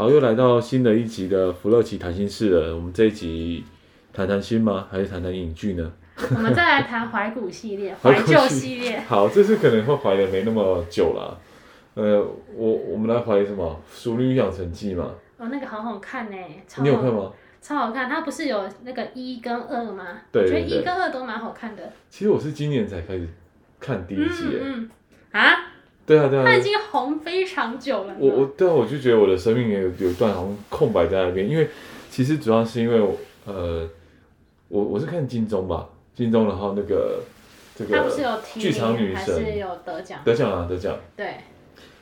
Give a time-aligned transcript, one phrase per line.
[0.00, 2.74] 好，又来到新的一集的福乐奇谈心事了。
[2.74, 3.62] 我们这一集
[4.14, 4.88] 谈谈心吗？
[4.90, 5.92] 还是谈谈影剧呢？
[6.34, 8.98] 我们再来谈怀古系列、 怀旧系列。
[9.06, 11.38] 好，这次可能会怀的没那么久了。
[11.92, 12.18] 呃，
[12.54, 15.10] 我我们来怀什么《熟女养成记》嘛？
[15.36, 17.30] 哦，那个好好看呢，超好，你有看吗？
[17.60, 20.06] 超好看，它不是有那个一跟二吗？
[20.32, 21.92] 对，对，对，我觉得一跟二都蛮好看的。
[22.08, 23.28] 其实我是今年才开始
[23.78, 24.44] 看第一集。
[24.62, 24.90] 嗯，嗯
[25.32, 25.69] 啊？
[26.10, 28.12] 对啊，对啊，他已经红非常久了。
[28.18, 31.68] 我我对啊，我就觉得我的生命也有有一段好像空白在那边，因为
[32.10, 33.88] 其实主要是因为我呃，
[34.66, 37.22] 我我是看金钟吧，金钟然后那个
[37.76, 40.98] 这个剧场女神是有得奖，得奖啊得奖。
[41.16, 41.26] 对。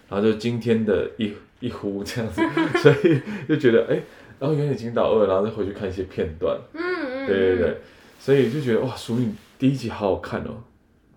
[0.08, 2.40] 然后就今天的一一呼这样子，
[2.80, 4.00] 所以就觉得哎，
[4.40, 6.58] 然后原来已经到二，然后再回去看一些片段。
[6.72, 7.26] 嗯嗯。
[7.26, 7.76] 对对对，
[8.18, 10.64] 所以就觉得哇，淑女第一集好好看哦，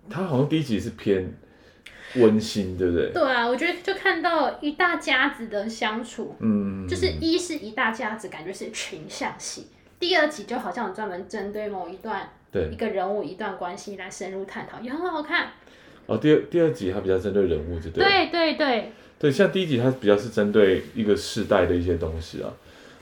[0.10, 1.34] 他好像第一集是偏。
[2.16, 3.12] 温馨，对不对？
[3.14, 9.68] 对啊，我觉得就看到一大家子的相处，嗯，就是一是一大家子，感觉是群像戏。
[10.00, 15.52] 第二集就好像专门针对某一段，对一个人物一段关系来深入探讨，也很好看。
[16.08, 17.92] 哦，第二第二集它比较针对人物，对？
[17.92, 18.92] 对对对。
[19.20, 22.52] 对，像第一集它比较是针对一个世代的一些东西啊，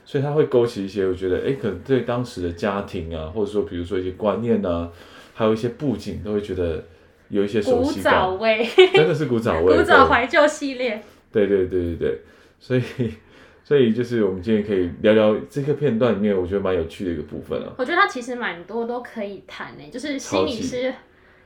[0.04, 4.90] 所以它会勾起一些我觉得，哎，可能对当时的家庭啊，或者说比如说一些观念啊，
[5.34, 6.84] 还有一些布景，都会觉得。
[7.30, 11.02] 有一些熟悉感，古早味，真的是古早味， 古早怀旧系列。
[11.32, 12.20] 对对对对对，
[12.58, 12.82] 所以
[13.64, 17.72] 所以就是我们今天可以聊聊这个片段里面，我觉得蛮有趣的一个部分啊。
[17.78, 20.92] 我觉得它其实蛮多都可以谈诶，就是心理师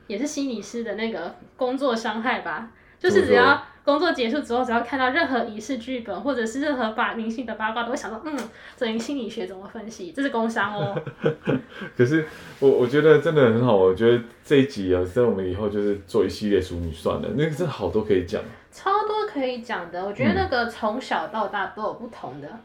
[0.07, 3.63] 也是心理师的那个工作伤害吧，就是只要。
[3.85, 8.35] 工作结束之后，只要看到任何仪式剧本，或者是任何把明星的八卦，都会想到，嗯，
[8.75, 10.11] 这人心理学怎么分析？
[10.11, 10.99] 这是工伤哦。
[11.95, 12.25] 可是
[12.59, 18.41] 我我觉得真的很好，我觉得这一集啊，在我们以后就是做一系列淑女算了，那个真的好多可以讲，
[18.71, 20.03] 超多可以讲的。
[20.03, 22.47] 我觉得那个从小到大都有不同的。
[22.47, 22.59] 嗯、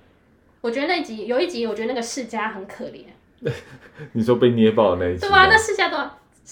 [0.63, 3.05] 我觉得那集有一集，我觉得那个世家很可怜。
[4.13, 5.27] 你说被捏爆的那一集？
[5.27, 5.99] 对啊，那世家都。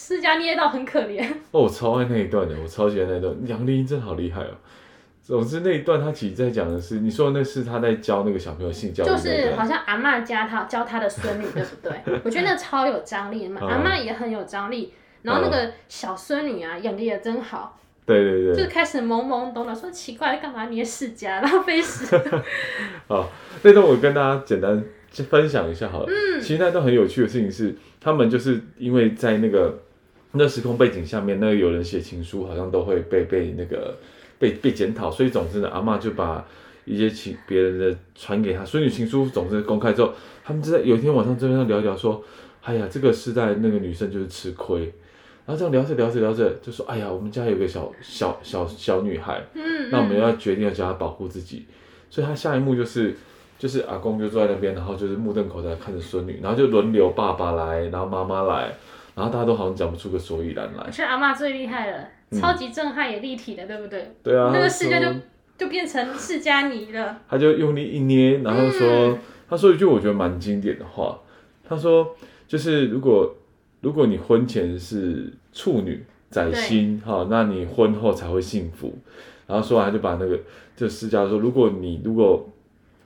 [0.01, 3.35] 世家捏到很可怜哦，我超爱那一段的，我超喜欢那一段。
[3.47, 4.55] 杨丽英真的好厉害哦。
[5.21, 11.93] 总之那一段他其实在讲的是，你说的那是他在教那个小朋友性教育，就是好像阿嬷教他教他的孙女，对不对？
[12.25, 14.95] 我觉得那超有张力嘛，阿嬷也很有张力。
[15.23, 17.77] 然后那个小孙女啊，演的也真好。
[18.07, 18.65] 对对对。
[18.65, 22.43] 就开始懵懵懂懂说奇怪，干嘛捏世家，浪费时间。
[23.09, 23.29] 好，
[23.63, 26.07] 那段我跟大家简单分享一下好了。
[26.09, 26.41] 嗯。
[26.41, 29.81] 其实那段很有趣的事情是，他们就是因为在那个。
[30.33, 33.97] 那时空背景下面，那个有人写情书，好像都会被被那个
[34.39, 36.47] 被被检讨，所以总之呢，阿嬷就把
[36.85, 40.13] 一些情别人的传给他孙女情书，总之公开之后，
[40.45, 42.23] 他们就在有一天晚上这边聊一聊，说，
[42.63, 44.81] 哎呀，这个时代那个女生就是吃亏，
[45.47, 51.65] 然后这样聊着聊着聊着，就说，哎呀，我们家有个小小小小女孩，嗯，那我们要决定要教她保护自己，
[52.11, 53.17] 所以她下一幕就是
[53.59, 58.75] 就是阿公就坐在那边，然后就是目瞪口呆看着孙女，然后就轮流爸爸来，然后妈妈来。
[59.19, 60.85] 然后大家都好像讲不出个所以然来。
[60.87, 64.15] 我觉得阿妈最厉害了，嗯、超级震撼也立体的，对不对？
[64.23, 64.53] 对啊。
[64.53, 65.09] 那个世界就
[65.59, 67.19] 就变成释迦尼了。
[67.29, 69.19] 他就用力一捏，然后说，嗯、
[69.51, 71.19] 他说一句我觉得蛮经典的话，
[71.69, 72.15] 他说
[72.47, 73.35] 就是如果
[73.81, 78.97] 如果你婚前是处女宰心哈、哦，那你婚后才会幸福。
[79.49, 80.39] 然后说完他就把那个
[80.77, 82.49] 就释迦说，如果你如果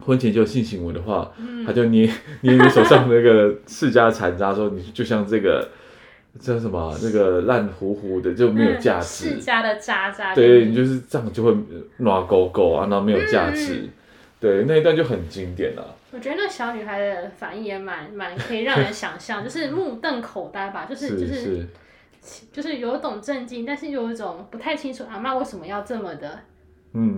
[0.00, 2.06] 婚前就有性行为的话，嗯、他就捏
[2.42, 5.66] 捏你手上那个释迦残渣，说你就像这个。
[6.40, 6.98] 这什么？
[7.02, 9.30] 那个烂糊糊的就没有价值。
[9.30, 10.34] 世家的渣渣。
[10.34, 11.54] 对，你就是这样就会
[11.98, 13.82] 暖狗狗啊，然后没有价值。
[13.82, 13.88] 嗯、
[14.40, 15.94] 对，那一段就很经典了、啊。
[16.10, 21.34] 我觉得那小女孩的反应也蛮蛮可以让人想象，就是目瞪口呆吧， 就是是就是
[22.22, 26.40] 是就是有一种震惊，但是有一种不太清楚阿妈为什么要这么的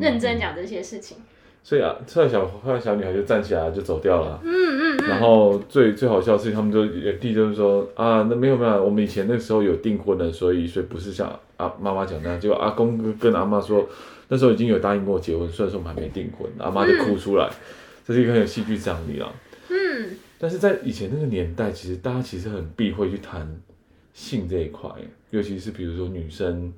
[0.00, 1.19] 认真讲这些事情。
[1.19, 1.22] 嗯
[1.64, 4.38] 所以啊，后来小后来小女孩就站起来就走掉了。
[4.44, 13.88] 嗯嗯，嗯然后最最好笑的是，他们就弟就是说啊，那没有没有，我们以前那时候有订婚的，所以所以不是像阿妈妈讲的，结果阿公跟跟阿妈说，
[14.28, 17.56] 那时候已经有答应过我结婚，虽然说我们还没订婚，阿妈就哭出来，嗯、
[18.06, 19.32] 这是一个很有戏剧张力啊。
[19.70, 20.11] 嗯。
[20.38, 23.49] 但是在以前那个年代，其实大家其实很避讳去谈
[24.12, 24.90] 性这一块，
[25.31, 26.70] 尤其是比如说女生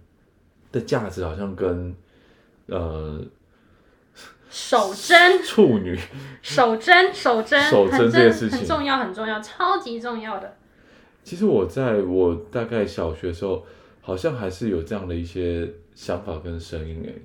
[0.71, 1.93] 的价值好像跟
[2.67, 3.21] 呃。
[4.59, 5.99] 守贞处女，
[6.41, 10.57] 守贞守贞，守贞这件事情很重要很重要，超级重要的。
[11.23, 13.67] 其实我在我大概小学的时候，
[14.01, 17.23] 好像还是有这样的一些想法跟声音诶。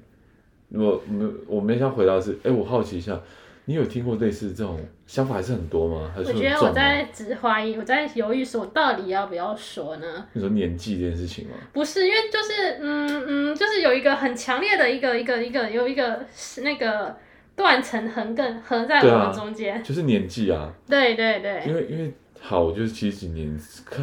[0.78, 3.18] 我没我没想回答是，哎，我好奇一下，
[3.66, 6.12] 你有听过类似这种想法还是很多吗？
[6.16, 6.32] 还是？
[6.32, 10.26] 我觉得我在只怀疑，我在犹豫说，我到底要不要说呢？
[10.34, 11.52] 你说年纪这件事情吗？
[11.72, 17.16] 不是，因为就是嗯嗯，就是有一个很强烈的一个一个一个有一个是那个
[17.56, 20.74] 断层横亘横在我们中间，啊，就是年纪啊。
[20.90, 21.64] 对对对。
[21.68, 23.56] 因为因为好，就是其实几年，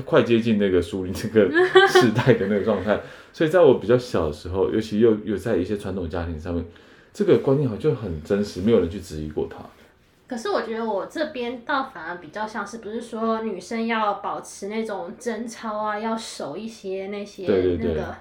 [0.05, 1.51] 快接近那个树龄这个
[1.89, 3.01] 时代的那个状态。
[3.33, 6.65] 所以在我比较小的时候，尤其又又在一些传统家庭上面，
[7.19, 9.57] 这个观念好像就很真实，没有人去质疑过他。
[10.29, 18.15] 可是我觉得我这边倒反而比较像是，不是说女生要保持那种贞操啊，要守一些那些对对对那个，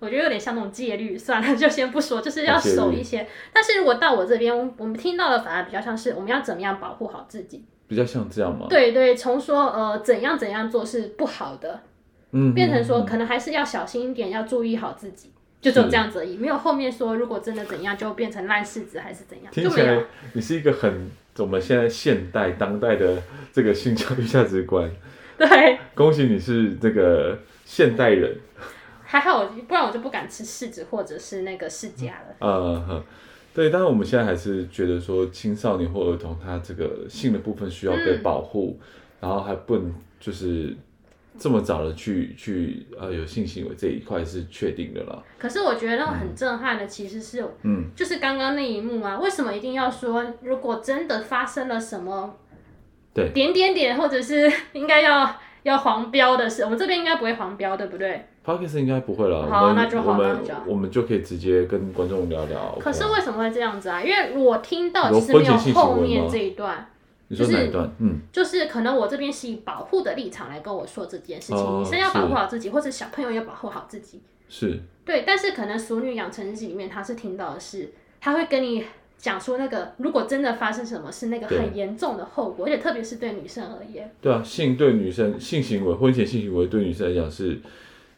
[0.00, 1.16] 我觉得有点像那种戒律。
[1.16, 3.26] 算了，就先不说，就是要守一些。
[3.54, 8.66] 但是如果到我这边，我们听到的反而比较像是我们要怎么样保护好自己，比较像这样吗？
[8.68, 11.80] 对对，从说呃怎样怎样做是不好的。
[12.32, 15.30] 嗯，变成说可能还是要小心一点，要注意好自己，
[15.62, 19.52] 就只有这样子而已，没有后面说如果真的怎样就变成烂柿子还是怎样。
[19.52, 23.22] 听起来你是一个很我们现在现代当代的
[23.52, 24.90] 这个性教育价值观。
[25.38, 28.36] 对，恭喜你是这个现代人。
[29.04, 32.36] 还好，不然我就不敢吃柿子或者是那个释迦了。
[32.40, 33.04] 嗯哼，
[33.54, 38.86] 对，但是我们现在还是觉得说青少年或儿童他这个性的部分需要被保护，嗯、
[39.20, 40.76] 然后还不能就是。
[41.42, 45.20] 这么早的去去呃有性行为这一块是确定的了。
[45.40, 52.36] 可是我觉得很震撼的其实是，嗯，就是刚刚那一幕啊，为什么一定要说如果真的发生了什么，
[53.12, 55.34] 对，点点点或者是应该要
[55.64, 59.44] 要黄标的事，我们这边应该不会黄标，对不对？Podcast 应该不会了。
[59.50, 62.78] 好，那就好，那就我们就可以直接跟观众聊聊。
[62.78, 64.00] 可是为什么会这样子啊？
[64.00, 66.86] 因为我听到其实没有后面这一段。
[67.36, 75.24] 就是，嗯，就是可能我这边是以保护的立场来跟我说这件事情，哦、女生要保护好自己，或者小朋友要保护好自己，是，对。
[75.26, 78.84] 但是可能《熟女养成日记》里面，他是听到的是，他会跟你
[79.16, 84.10] 讲说，那个如果真的发生什么是，那个很严重的后果，而且特别是对女生而言。
[84.20, 87.58] 对啊，性对女生性行为，婚前性行为对女生来讲是。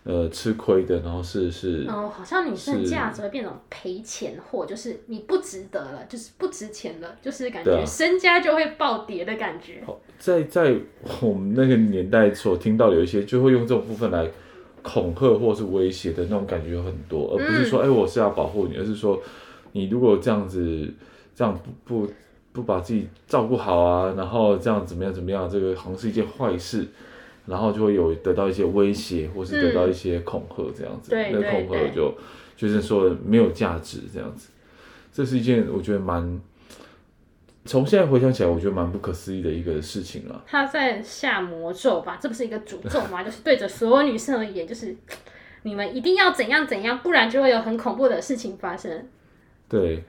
[0.04, 9.82] 呃，吃亏的，然后是是，哦，好像女生价值会变成赔钱货，就是你不值得了，就是不值钱了，就是感觉身家就会暴跌的感觉。
[9.86, 10.76] 好，在在
[11.22, 14.30] 我们那个年代所听到有一些，就会用这种部分来
[14.82, 19.18] 恐吓或是威胁的那种感觉有很多，而不是说，哎、嗯，我是要保护你，而是说，
[19.72, 20.86] 你如果这样子
[21.34, 22.12] 这样不不
[22.52, 26.86] 不把自己照顾好啊，然后这样怎么样怎么样，这个好像是一件坏事。
[27.46, 32.14] 然后就会有得到一些威胁，或是得到一些恐吓这样子，嗯、那恐吓就
[32.56, 34.48] 就是说没有价值这样子，
[35.12, 36.40] 这是一件我觉得蛮，
[37.64, 40.42] 从现在回想起来，我觉得蛮不可思议的一个事情了。
[40.46, 42.18] 他在下魔咒吧？
[42.20, 43.22] 这不是一个诅咒吗？
[43.24, 44.96] 就是对着所有女生而言，就是
[45.64, 49.06] 你们一定要怎样怎样，不然就会有很恐怖的事情发生。
[49.68, 50.02] 对。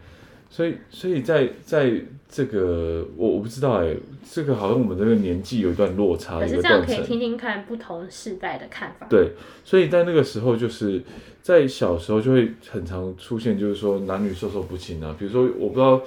[0.49, 1.91] 所以，所以在在
[2.29, 3.97] 这个，我我不知道哎、欸，
[4.29, 9.07] 这个好像我们这个年纪有一段落差，可是这样可以听听看不同世代的看法。
[9.09, 9.31] 对，
[9.63, 11.01] 所以在那个时候，就是
[11.41, 15.15] 在小时候就会很常出现，就是说男女授受不亲啊。
[15.19, 16.01] 比如说，我不知道，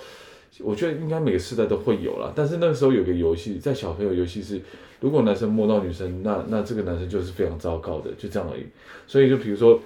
[0.60, 2.32] 我觉得应该每个世代都会有啦。
[2.34, 4.60] 但是那个时候有个游戏，在小朋友游戏是，
[5.00, 8.62] 如果男生摸到女生，那那这个男生就是非常糟糕的，就这样而已。
[9.06, 9.80] 所以就比如说，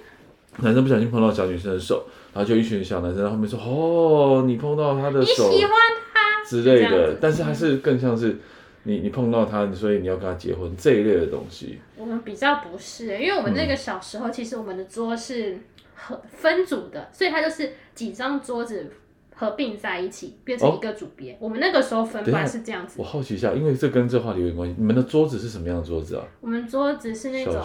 [0.59, 2.05] 男生不小心碰到小女生的手。
[2.33, 5.71] 然后就一群小男生在后面说：“哦，你碰到他的手，你喜欢
[6.11, 8.39] 他之类的。”但是还是更像是
[8.81, 11.77] 你你碰到他，所以你要跟他结婚这一类的东西。
[11.95, 15.59] 我们比较不是，因为我们那个小时候，其实我们的桌是
[15.93, 18.91] 合分组的，所以它就是几张桌子
[19.35, 21.33] 合并在一起变成一个组别。
[21.33, 22.95] 哦、我们那个时候分班是这样子。
[22.97, 24.73] 我好奇一下，因为这跟这话题有点关系。
[24.79, 26.25] 你们的桌子是什么样的桌子啊？
[26.41, 27.61] 我们桌子是那种。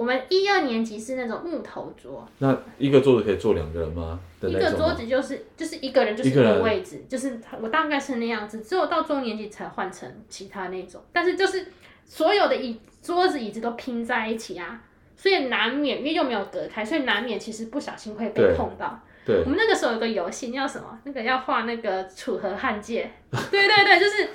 [0.00, 4.18] 我们一二年级是那种木头桌，那一个桌子可以坐两个人吗？
[4.40, 11.66] 一个桌子就是就是一个人就是一个位置，就是我大概是那样子，只有到中年级才换成其他那种，但是就是
[12.06, 14.80] 所有的椅桌子椅子都拼在一起啊，
[15.18, 18.98] 所以难免因为又没有隔开，所以难免其实不小心会被碰到。
[19.26, 20.98] 对，对我们那个时候有个游戏叫什么？
[21.04, 23.10] 那个要画那个楚河汉界，
[23.50, 24.30] 对对对，就是。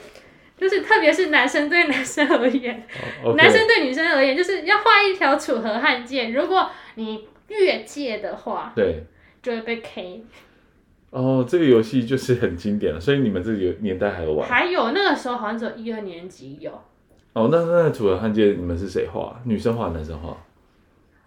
[0.57, 2.81] 就是特别是男生对男生而言
[3.23, 3.37] ，oh, okay.
[3.37, 6.29] 男生对女生而言，就是要画一条楚河汉界。
[6.29, 9.03] 如果你越界的话，对，
[9.43, 10.23] 就会被 K。
[11.09, 14.47] 哦，oh, 这个游戏就是很经典了，所以你们这个年代还有玩？
[14.47, 16.71] 还有那个时候好像只有一二年级有。
[17.33, 19.41] 哦，oh, 那那楚河汉界你们是谁画？
[19.43, 20.37] 女生画，男生画？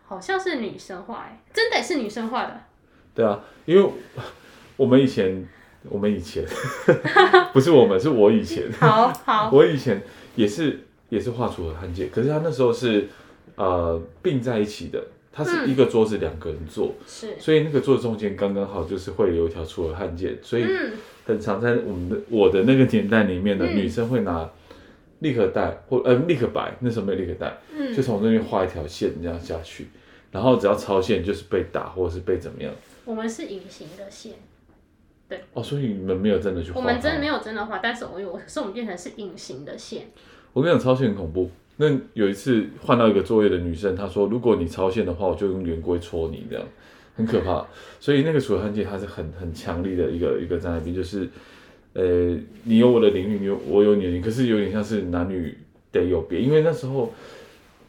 [0.06, 2.60] 好像是女生画，哎，真的是女生画的。
[3.14, 3.90] 对啊，因为
[4.78, 5.46] 我们以前。
[5.88, 6.44] 我们以前。
[7.52, 8.70] 不是我们，是我以前。
[8.72, 10.02] 好好， 我以前
[10.36, 13.08] 也是也是画楚河汉界，可是他那时候是
[13.56, 20.64] 呃并在一起的，他是一个桌子两个人坐，是、嗯，所以那个桌子中间刚刚好就是会有一条楚河汉界，所以
[21.24, 24.48] 很常在我们的我的那个年代里面的、嗯、女生会拿
[25.20, 29.88] 立可带或呃立可白，那时候没有立可带，嗯、就从那边画一条线这样下去，
[30.30, 32.72] 然后只要超线就是被打或者是被怎么样。
[33.04, 34.32] 我们是隐形的线。
[35.28, 36.80] 对哦，所以你们没有真的去画。
[36.80, 40.06] 我们真的没有真的画，但是我有，是我们变成是隐形的线。
[40.52, 41.50] 我跟你讲，超线很恐怖。
[41.76, 46.66] 那有一次换到一个作业的女生，她说：“如果你超线的话，我就用圆规戳你，这样
[47.14, 47.64] 很可怕。”
[48.00, 51.28] 所以那个楚河汉界它是很很强力的一个一个在那边，就是
[51.92, 55.56] 呃，你有我的领域，你有我有你的领域，可是有点像是男女
[55.92, 57.12] 得有别，因为那时候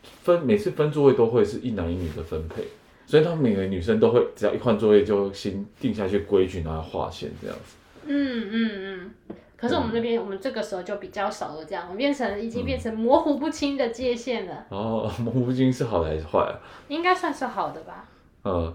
[0.01, 2.63] 分每次分座位都会是一男一女的分配。
[3.09, 7.75] 所以，他们每个女生都会，只要一换作业，就先定下去规矩，然后划线这样子。
[8.05, 9.11] 嗯嗯嗯。
[9.57, 14.63] 可是我们那边，嗯、我们这个时候就比较少了，这样，我们变成已经变成模糊不清的界限了。
[14.69, 16.53] 嗯、哦，模糊不清是好的还是坏啊？
[16.87, 18.07] 应该算是好的吧。
[18.43, 18.71] 嗯，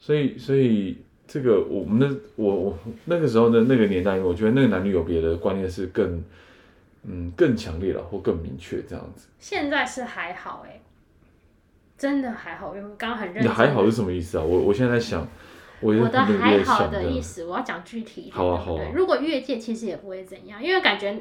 [0.00, 0.98] 所以，所以
[1.28, 6.24] 这个我们的我我那个时候的那个年代，我觉得那个男女有别的观念是更
[7.04, 9.28] 嗯更强烈了，或更明确这样子。
[9.38, 10.82] 现在是还好哎、欸。
[12.00, 13.44] 真的还好，因为刚刚很认真。
[13.44, 14.42] 你还好是什么意思啊？
[14.42, 15.20] 我我现在在想，
[15.80, 18.34] 我，我的还好的意思，我要讲具体一点。
[18.34, 18.78] 好啊好啊。
[18.78, 21.14] 对，如果越界其实也不会怎样，因为感觉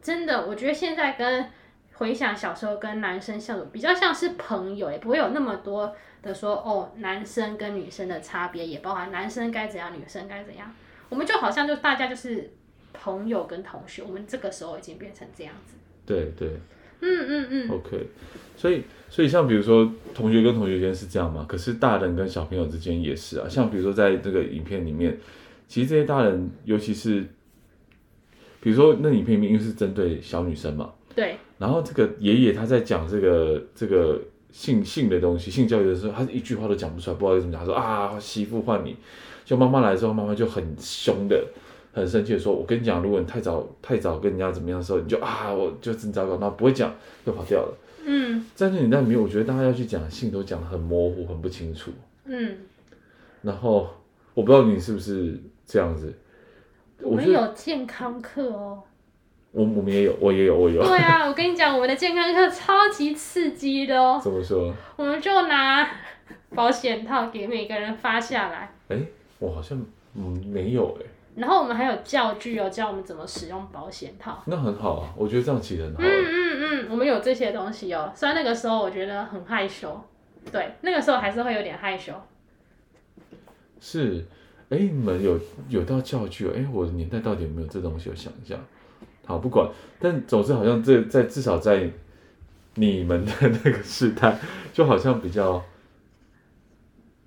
[0.00, 1.44] 真的，我觉得现在跟
[1.92, 10.72] 回想小时候跟男生相处比较像是朋友，也不会有那么多的说哦，男生跟女生的差别，也包含男生该怎样，女生该怎样。
[11.10, 12.50] 我们就好像就大家就是
[12.94, 15.74] 朋友跟同学，我们这个时候已经变成这样子。
[16.06, 16.58] 对对。
[17.00, 17.70] 嗯嗯嗯。
[17.70, 18.06] OK，
[18.56, 18.82] 所以。
[19.10, 23.48] 所以像比如说同学跟同学之间是这样嘛，可是大人跟小朋友之间也是啊。
[23.48, 25.16] 像比如说在这个影片里面，
[25.68, 27.24] 其实这些大人，尤其是
[28.60, 31.36] 比如说那影片里面因为是针对小女生嘛，对。
[31.58, 34.20] 然后这个爷爷他在讲这个这个
[34.50, 38.96] 性性的东西，性教育的时候，他是一句话都讲不出来，不知道为什么讲，他说啊媳妇换你，
[39.44, 41.40] 就妈妈来的时候，妈妈就很凶的、
[41.94, 46.92] 很生气的说，我跟你讲，如果你太早太早跟人家怎么样的时候，你就啊我就真糟糕，那不会讲
[47.24, 47.78] 就跑掉了。
[48.04, 51.92] 嗯，在那年代里面，我觉得大家要去讲性都讲的很模糊、很不清楚。
[52.24, 52.58] 嗯，
[53.42, 53.88] 然后
[54.34, 56.12] 我不知道你是不是这样子。
[57.00, 58.82] 我们有健康课哦。
[59.52, 60.82] 我我们也有，我也有，我有。
[60.82, 64.20] 对啊，我跟你讲，我们的健康课超级刺激的哦。
[64.20, 64.74] 怎么说？
[64.96, 65.88] 我们就拿
[66.54, 68.74] 保险套给每个人发下来。
[68.88, 68.98] 哎，
[69.38, 69.80] 我好像
[70.16, 71.06] 嗯没有哎。
[71.36, 74.42] 然后我们还有教具哦，教我们怎么使用保险套。
[74.46, 76.02] 那很好啊，我觉得这样其实很好。
[76.02, 78.12] 嗯嗯嗯，我们有这些东西哦。
[78.14, 80.00] 虽然那个时候我觉得很害羞，
[80.52, 82.12] 对，那个时候还是会有点害羞。
[83.80, 84.24] 是，
[84.70, 85.38] 哎，你们有
[85.68, 86.52] 有到教具哦？
[86.56, 88.10] 哎，我的年代到底有没有这东西？
[88.10, 88.56] 我想一下。
[89.26, 91.90] 好，不管，但总之好像这在至少在
[92.74, 94.38] 你们的那个时代，
[94.72, 95.62] 就好像比较。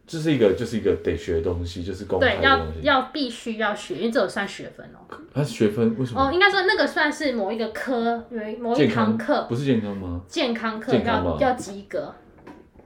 [0.08, 2.80] 这是一个，就是一个得学的东西，就是公开的东西。
[2.80, 5.04] 对，要要必须要学，因为这有算学分哦。
[5.34, 6.22] 它是学分，为什么？
[6.22, 10.22] 哦，应该说那个算是某一个科，有某一堂课，不是健康吗？
[10.26, 12.16] 健康课要要及格。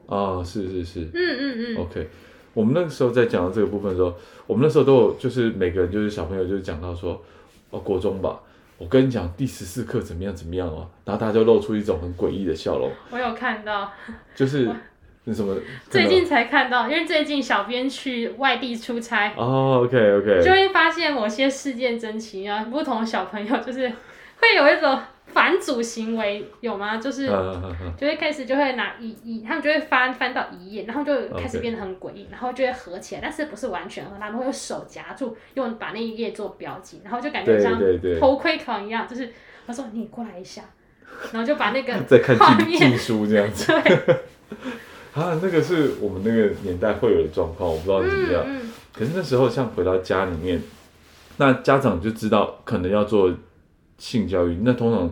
[0.08, 1.01] 啊，是是是。
[1.13, 1.78] 嗯嗯嗯。
[1.78, 2.10] OK，
[2.56, 4.12] 我们那个时候在讲到这个部分的时候，
[4.48, 7.22] 我们那时候都有，就是每个人就是小朋友就是讲到说，
[7.70, 8.40] 哦，国中吧，
[8.80, 12.92] 我跟你讲第十四课怎么样怎么样哦，然后大家就露出一种很诡异的笑容。
[13.12, 13.92] 我有看到。
[14.34, 14.68] 就是。
[15.24, 15.56] 那什么？
[15.90, 19.34] 最近才看到，因为最近小编去外地出差。
[19.38, 23.88] 哦，OK OK，就会发现某些事件真奇啊，不同小朋友就是
[24.38, 26.98] 会有一种反祖行为，有吗？
[26.98, 27.28] 就是
[27.96, 37.80] 就会开始就会拿一一，他们就会翻翻到一页，然后就开始变得很诡异，然后就会合起来，但是不是完全合，他们会用手夹住，用把那一页做标记，然后就感觉像
[38.20, 39.32] 头盔狂一样，就是
[39.68, 40.63] 他说你过来一下，
[41.32, 44.16] 然后就把那个 在看禁禁书这样子， 对。
[45.13, 48.44] 啊，那个是我们那个年代会有的状况，我不知道怎么样。
[48.48, 50.62] 嗯嗯、可是那时候，像回到家里面，
[51.36, 53.30] 那家长就知道可能要做
[53.98, 54.58] 性教育。
[54.62, 55.12] 那通常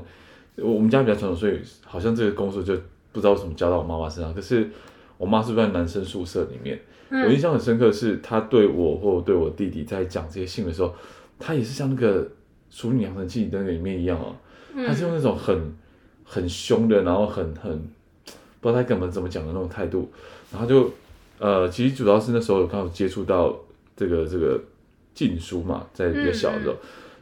[0.56, 2.74] 我们家比较传统，所以好像这个工作就
[3.12, 4.34] 不知道为什么交到我妈妈身上。
[4.34, 4.70] 可是
[5.18, 6.79] 我妈是不是在男生宿舍里面？
[7.10, 10.96] 嗯、我印象很深刻，是她对我或对我弟弟在讲这些性的时候，
[11.38, 12.24] 她也是像那个
[12.70, 14.34] 《熟女养成记》那个里面一样哦，
[14.88, 15.75] 她是用那种很
[16.24, 17.84] 很凶的，然后很很。
[18.60, 20.12] 不知道他根本怎么讲的那种态度，
[20.51, 20.92] 然后就，
[21.39, 23.58] 呃，其实主要是那时候有刚好接触到
[23.96, 24.62] 这个这个
[25.13, 26.75] 禁书嘛，在比较小的时候，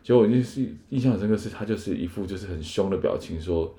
[0.03, 3.73] 结果我就是印象很深刻，是他就是一副就是很凶的表情，说，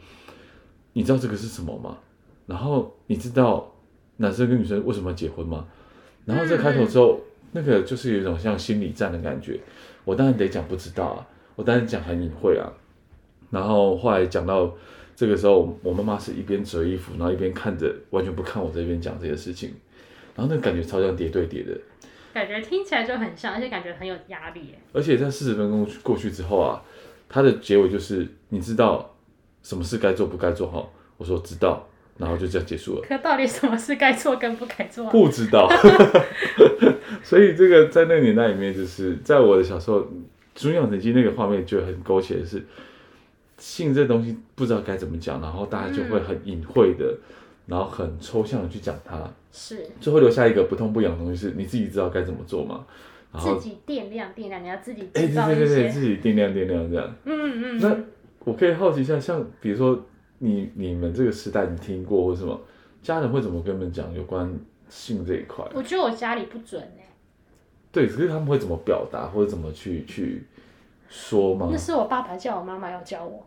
[0.92, 1.98] 你知道这个是什么吗？
[2.46, 3.74] 然后你知道
[4.18, 5.66] 男生跟女生为什么要结婚吗？
[6.24, 7.20] 然后在开头之后，
[7.52, 9.58] 那个就是有一种像心理战的感觉。
[10.04, 12.72] 我当然得讲不知道啊，我当然讲很隐晦啊。
[13.50, 14.74] 然后后来讲到
[15.18, 19.74] 这个时候，我妈妈是一边折衣服，然后一边看着，完全不看我这边讲这些事情。
[20.36, 21.76] 然后那个感觉超像叠对叠的，
[22.32, 24.72] 感觉听起来就很像，而且感觉很有压力。
[24.92, 26.80] 而且在四十分钟过去之后啊，
[27.28, 29.12] 它的结尾就是你知道
[29.64, 30.88] 什么事该做不该做哈。
[31.16, 31.84] 我说知道，
[32.16, 33.02] 然后就这样结束了。
[33.04, 35.10] 可到底什么事该做跟不该做？
[35.10, 35.68] 不知道。
[37.24, 39.98] 所以这个在那个年代里面，就是在我的小时候，
[40.54, 42.64] 《熟女养成记》那个画面就很勾起的是
[43.58, 47.04] 性这东西不知道该怎么讲，然后大家就会很隐晦的。
[47.04, 47.34] 嗯
[47.68, 52.86] 然后很抽象的去讲它，是最后留下一个不痛不痒的东西，是你自己知道该怎么做吗？
[53.30, 57.14] 然后自己掂量掂量，你要自己哎，对对对对，自己掂量掂量这样。
[57.26, 57.78] 嗯嗯。
[57.78, 57.94] 那
[58.44, 60.02] 我可以好奇一下，像比如说
[60.38, 62.58] 你你们这个时代，你听过或什么
[63.02, 64.50] 家人会怎么跟你们讲有关
[64.88, 65.62] 性这一块？
[65.74, 67.06] 我觉得我家里不准哎。
[67.92, 70.42] 对，可是他们会怎么表达或者怎么去去
[71.08, 71.68] 说吗？
[71.70, 73.46] 那是我爸爸叫我妈妈要教我，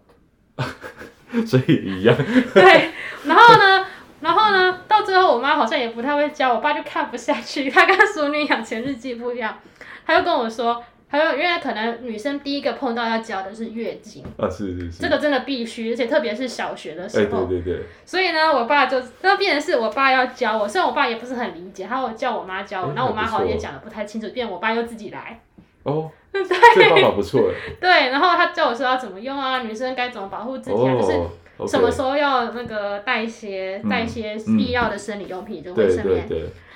[1.45, 2.15] 所以一样。
[2.53, 2.91] 对，
[3.25, 3.85] 然后呢？
[4.21, 7.67] 然后呢，到最后我妈好像也不太会教，我爸就看不下去。
[7.71, 9.57] 他跟《淑女养成日记》不一样，
[10.05, 17.85] 他就跟我说，他说因为可能女生第一个碰到要教的是月经啊，是是是，这个真的必须，而且特别是小学的时候，哎、对对对。
[18.05, 25.39] 所以呢，我爸就那变成是我爸要教我，虽然我爸也不是很理解，他会叫我妈教我，然后我妈好像也讲的不太清楚，变我爸又自己来。
[25.81, 26.20] 哦，对，
[26.75, 27.55] 这方法不错哎。
[27.79, 31.19] 对，然后他教我说要怎么用啊，女生该怎么保护自己啊，就是。
[31.67, 36.27] 什么时候要那个带一些带一些必要的生理用品，嗯、就卫生棉，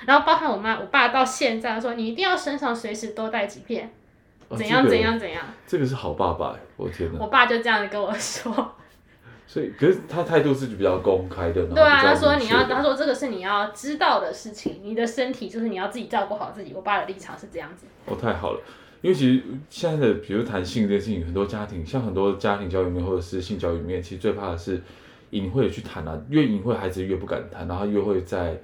[0.06, 3.92] 然后包含我妈我爸到现在说，你一定要身上随时多带几片，
[4.56, 5.42] 怎样、哦、怎样怎样。
[5.66, 7.18] 这个是好爸爸，我天哪！
[7.20, 8.52] 我爸就这样子跟我说。
[9.48, 11.64] 所以，可是他态度是比较公开的。
[11.64, 16.72] 对啊，他说你要，他说这个是你要知道的事情，你的身体就是你要自己照顾好自己。
[16.72, 17.86] 我爸的立场是这样子。
[18.04, 18.60] 哦，太好了。
[19.06, 24.82] 因为其实现在的，比如谈性这件事情，很多家庭，像很多家庭教育面或者是性教育面，其实最怕的是
[25.30, 28.60] 隐晦的去谈啊，越隐晦孩子越不敢谈，然后越会在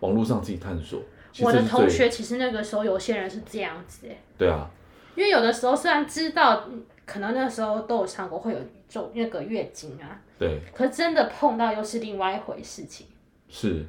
[0.00, 1.00] 网络上自己探索。
[1.38, 4.18] 我的同学其实那个时候有些人是这样子哎。
[4.36, 4.68] 对啊。
[5.14, 6.68] 因为有的时候虽然知道，
[7.04, 10.20] 可能那时候都有上过会有种那个月经啊。
[10.36, 10.60] 对。
[10.74, 13.06] 可是真的碰到又是另外一回事情。
[13.48, 13.86] 是。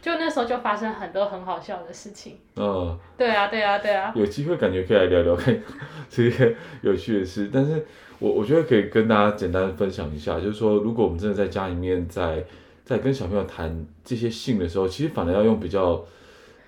[0.00, 2.38] 就那时候就发生很多很好笑的事情。
[2.56, 4.12] 嗯，对啊，对啊，对啊。
[4.16, 5.60] 有机会感觉可以来聊聊看
[6.08, 7.84] 这些有趣的事，但是
[8.18, 12.44] 我我觉得可以跟大家简单分享一下，就是说，如果我们真的在家里面在
[12.84, 16.04] 在跟小朋友谈这些性的时候，其实反而要用比较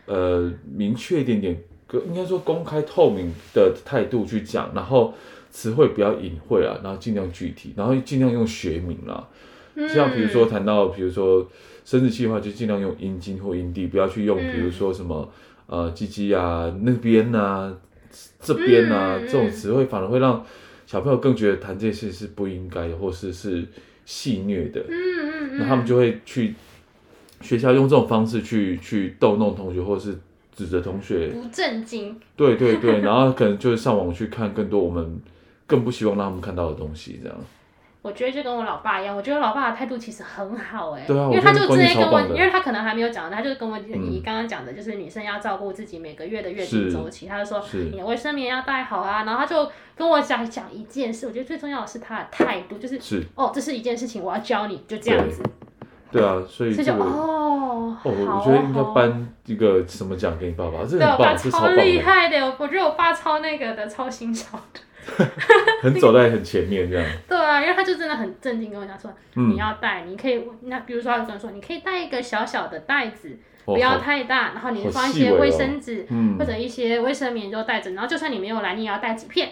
[0.06, 1.56] 呃明确一点点，
[2.06, 5.12] 应该说公开透明的态度去讲，然后
[5.50, 9.28] 词汇不要隐晦啊，然后尽量具体，然后尽量用学名啦，
[9.92, 11.48] 像比如说谈到比如说。
[11.84, 15.28] 生殖器的话，就尽量用阴茎或阴蒂，不要去用，比如说什么、
[15.66, 17.74] 嗯、呃鸡鸡啊那边啊
[18.38, 20.46] 这边啊、嗯、这种词汇，反而会让
[20.86, 23.66] 小朋友更觉得谈这些是不应该的，或是是
[24.04, 24.80] 戏虐的。
[24.82, 25.58] 嗯嗯嗯。
[25.58, 26.54] 那他们就会去
[27.40, 30.16] 学校用这种方式去去逗弄同学，或是
[30.54, 32.16] 指责同学不正经。
[32.36, 35.20] 对对对，然后可能就是上网去看更多我们
[35.66, 37.36] 更不希望让他们看到的东西，这样。
[38.02, 55.40] 我觉得就跟我老爸一样，我觉得老爸的态度其实很好哎、欸，啊、因为他就直接跟我，因为他可能还没有讲，他就跟我你刚刚讲的，就是女生要照顾自己每个月的月经周期，他就说你的卫生棉要带好啊，然后他就跟我讲讲一件事，我觉得最重要的是他的态度，就是，是哦，这是一件事情，我要教你，就这样子。
[56.10, 64.80] 对，啊，所以这个哦，哦，我觉得应该颁一个什么奖给你爸爸，这很棒，我爸超厉害的，我觉得我爸超那个的，超新潮的。
[65.82, 67.06] 很走在很前面这样。
[67.28, 79.50] 对啊，因为他就真的很正经跟我讲说，嗯、你要带，你可以那比如说他跟我说，你可以带一个小小的袋子，哦、不要太大，然后你放一些卫生纸、哦、或者一些卫生棉就带着，然后就算你没有来，你也要带几片。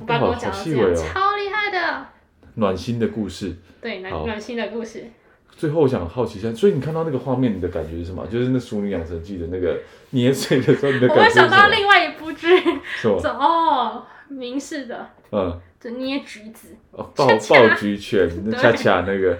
[0.00, 2.06] 我爸跟我讲的这样，哦、超厉害的。
[2.54, 3.56] 暖心的故事。
[3.80, 5.10] 对，暖暖心的故事。
[5.54, 8.26] 最后我想好奇一下，所以你看到那个画面，你的感觉是什么？
[8.26, 9.78] 就是那《淑女养成记》的那个
[10.10, 11.46] 捏碎的时候，你的感觉是什么？
[11.46, 12.58] 我会想到另外一部剧，
[12.96, 13.16] 是吗？
[13.38, 14.06] 哦。
[14.28, 19.38] 明式的，嗯，就捏橘子，哦，抱抱橘拳，那恰恰那个，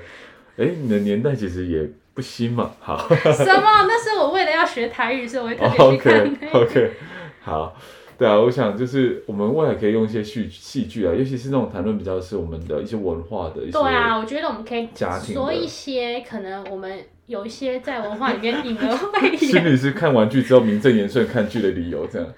[0.56, 3.08] 哎，你的年代其实也不新嘛，好。
[3.08, 3.86] 什么？
[3.86, 6.50] 那是我为了要学台语，所以我会特别去看。
[6.52, 6.90] OK，OK，
[7.40, 7.76] 好，
[8.18, 13.72] 对啊，我想就是我们未来可以用一些戏戏剧啊，尤其是那种谈论比较是我们的一些文化的一些。
[13.72, 14.88] 对啊，我觉得我们可以
[15.32, 22.28] 说一些可能我们有一些在文化里面隐而未心里是看完剧之后名正言顺看剧的理由，这样。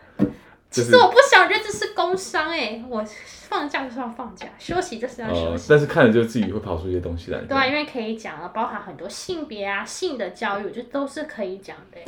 [0.75, 2.83] 其实我不想，我觉得这是工伤哎。
[2.89, 3.05] 我
[3.49, 5.67] 放假就是要放假，休息就是要休息。
[5.71, 7.39] 但是看了就自己会跑出一些东西来。
[7.43, 11.99] 对啊，因为可以讲啊，包含很多性别啊、性的教育，我觉得都是可以讲的。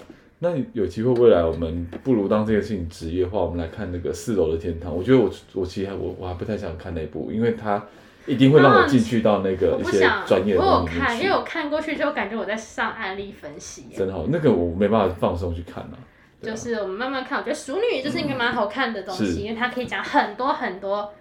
[0.40, 4.94] 那有机会未来我们不如当这件事情职业化，我们来看那个四楼的天堂。
[4.94, 7.82] 我觉得我我其实还我我还不太想看那部，因为它
[8.26, 10.68] 一定会让我进去到那个一些专业的东西。
[10.68, 13.84] 我有看，因为我看过去就感觉我在上案例分析。
[13.96, 15.96] 真好，那个我没办法放松去看啊。
[16.42, 21.12] 就是我们慢慢看，我觉得《熟女》就是一个蛮好看的东西，嗯、因为它可以讲很多很多，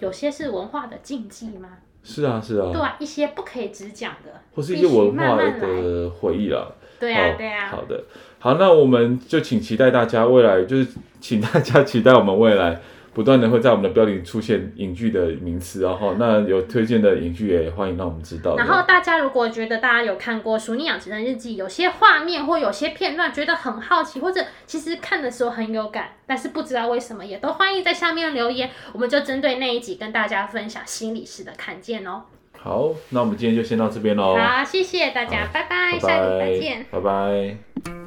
[0.00, 1.68] 有些是文化的禁忌吗？
[2.02, 2.70] 是啊，是啊。
[2.72, 6.66] 对啊，一些不可以只讲的，或是一些文化的回忆啦。
[6.98, 7.68] 对啊，对啊。
[7.68, 8.04] 好的，
[8.40, 10.88] 好，那我们就请期待大家未来，就是
[11.20, 12.80] 请大家期待我们未来
[13.14, 18.56] 不断的会在我们的标题出现影剧的名词，然后那有推荐的影剧也欢迎让我们知道。
[18.56, 32.22] 然后大家如果觉得大家有看过《熟女养成的日记》，有些画面或有些片段觉得很好奇，或者其实看的时候很有感，但是不知道为什么，也都欢迎在下面留言，我们就针对那一集跟大家分享心理师的看见哦。
[32.58, 34.36] 好，那我们今天就先到这边喽。
[34.36, 38.01] 好，谢谢大家，拜拜，拜拜，下礼拜见，拜拜。